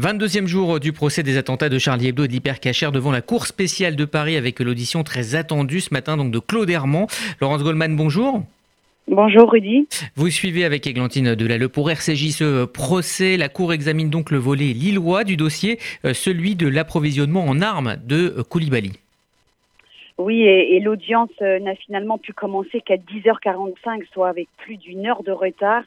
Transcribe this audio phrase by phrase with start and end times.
[0.00, 3.46] 22e jour du procès des attentats de Charlie Hebdo et de l'hypercachère devant la Cour
[3.46, 7.08] spéciale de Paris avec l'audition très attendue ce matin donc de Claude Hermand.
[7.42, 8.42] Laurence Goldman, bonjour.
[9.06, 9.86] Bonjour Rudy.
[10.16, 13.36] Vous suivez avec Églantine Delalleux pour RCJ ce procès.
[13.36, 17.96] La Cour examine donc le volet lillois du dossier, euh, celui de l'approvisionnement en armes
[18.02, 18.92] de Koulibaly.
[20.16, 25.04] Oui, et, et l'audience euh, n'a finalement pu commencer qu'à 10h45, soit avec plus d'une
[25.04, 25.82] heure de retard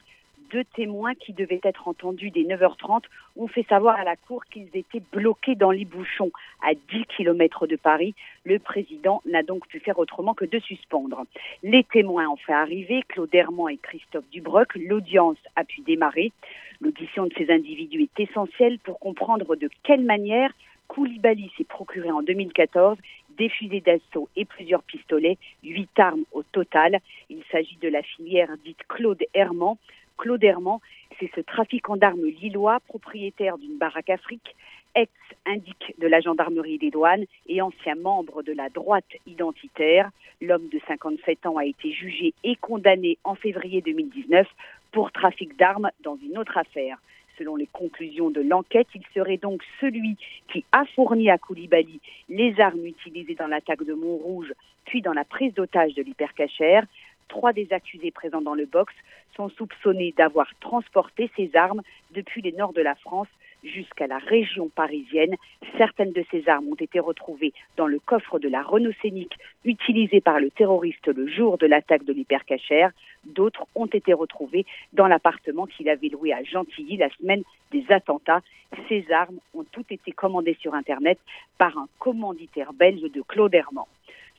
[0.50, 3.02] deux témoins qui devaient être entendus dès 9h30
[3.36, 6.30] ont fait savoir à la Cour qu'ils étaient bloqués dans les bouchons
[6.62, 8.14] à 10 km de Paris.
[8.44, 11.24] Le président n'a donc pu faire autrement que de suspendre.
[11.62, 14.74] Les témoins ont fait arriver Claude Hermand et Christophe Dubroc.
[14.76, 16.32] L'audience a pu démarrer.
[16.80, 20.52] L'audition de ces individus est essentielle pour comprendre de quelle manière
[20.88, 22.96] Koulibaly s'est procuré en 2014
[23.36, 27.00] des fusées d'assaut et plusieurs pistolets, huit armes au total.
[27.28, 29.78] Il s'agit de la filière dite Claude Hermand,
[30.16, 30.80] Claude Hermand,
[31.18, 34.54] c'est ce trafiquant d'armes lillois, propriétaire d'une baraque Afrique,
[34.94, 40.10] ex-indique de la gendarmerie des douanes et ancien membre de la droite identitaire.
[40.40, 44.46] L'homme de 57 ans a été jugé et condamné en février 2019
[44.92, 46.98] pour trafic d'armes dans une autre affaire.
[47.38, 50.16] Selon les conclusions de l'enquête, il serait donc celui
[50.50, 54.54] qui a fourni à Koulibaly les armes utilisées dans l'attaque de Montrouge,
[54.86, 56.86] puis dans la prise d'otage de l'hypercachère.
[57.28, 58.94] Trois des accusés présents dans le box
[59.36, 63.28] sont soupçonnés d'avoir transporté ces armes depuis les nord de la France
[63.64, 65.34] jusqu'à la région parisienne.
[65.76, 70.20] Certaines de ces armes ont été retrouvées dans le coffre de la Renault Scénic utilisé
[70.20, 72.92] par le terroriste le jour de l'attaque de l'hypercachère.
[73.24, 78.42] D'autres ont été retrouvées dans l'appartement qu'il avait loué à Gentilly la semaine des attentats.
[78.88, 81.18] Ces armes ont toutes été commandées sur Internet
[81.58, 83.88] par un commanditaire belge de Claude Hermand.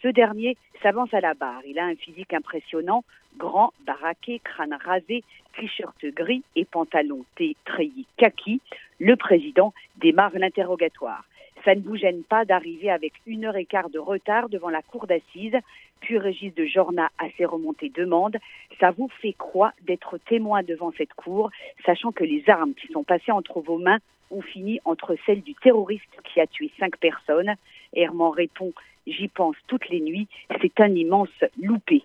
[0.02, 1.62] Ce dernier s'avance à la barre.
[1.66, 3.03] Il a un physique impressionnant,
[3.38, 5.23] grand, baraqué, crâne rasé,
[5.58, 7.26] t-shirt gris et pantalon
[7.66, 8.62] treillis kaki.
[9.00, 11.23] Le président démarre l'interrogatoire.
[11.66, 14.81] Ça ne vous gêne pas d'arriver avec une heure et quart de retard devant la
[14.81, 15.58] cour d'assises,
[16.00, 18.38] puis Régis de Jorna à ses remontées demande.
[18.80, 21.49] Ça vous fait quoi d'être témoin devant cette cour,
[21.86, 23.98] sachant que les armes qui sont passées entre vos mains
[24.32, 27.55] ont fini entre celles du terroriste qui a tué cinq personnes
[27.93, 28.73] Herman répond
[29.08, 30.27] J'y pense toutes les nuits,
[30.61, 31.30] c'est un immense
[31.61, 32.04] loupé.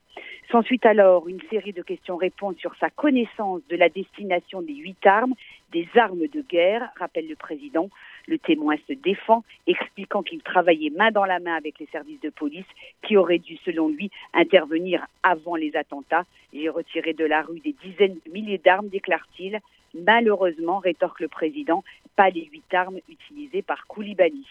[0.53, 5.35] S'ensuit alors une série de questions-réponses sur sa connaissance de la destination des huit armes,
[5.73, 7.91] des armes de guerre, rappelle le président.
[8.27, 12.31] Le témoin se défend, expliquant qu'il travaillait main dans la main avec les services de
[12.31, 12.67] police
[13.03, 16.25] qui auraient dû, selon lui, intervenir avant les attentats.
[16.53, 19.61] J'ai retiré de la rue des dizaines de milliers d'armes, déclare-t-il.
[19.95, 21.85] Malheureusement, rétorque le président,
[22.17, 24.47] pas les huit armes utilisées par Koulibaly.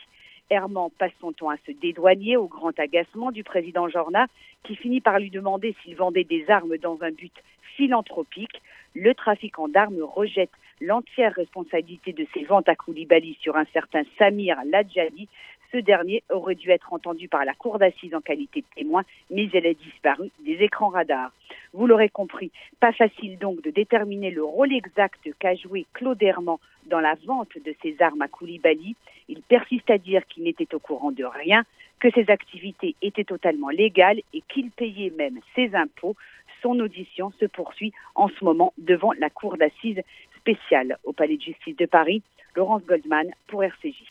[0.51, 4.27] Herman passe son temps à se dédouaner au grand agacement du président Jorna,
[4.63, 7.33] qui finit par lui demander s'il vendait des armes dans un but
[7.77, 8.61] philanthropique.
[8.93, 14.57] Le trafiquant d'armes rejette l'entière responsabilité de ses ventes à Koulibaly sur un certain Samir
[14.65, 15.27] Ladjali.
[15.71, 19.47] Ce dernier aurait dû être entendu par la cour d'assises en qualité de témoin, mais
[19.53, 21.31] elle a disparu des écrans radars.
[21.73, 26.57] Vous l'aurez compris, pas facile donc de déterminer le rôle exact qu'a joué Claude Herman
[26.87, 28.97] dans la vente de ses armes à Koulibaly.
[29.29, 31.63] Il persiste à dire qu'il n'était au courant de rien,
[32.01, 36.17] que ses activités étaient totalement légales et qu'il payait même ses impôts.
[36.61, 40.01] Son audition se poursuit en ce moment devant la cour d'assises
[40.41, 42.21] spéciale au Palais de justice de Paris.
[42.55, 44.03] Laurence Goldman pour RCJ.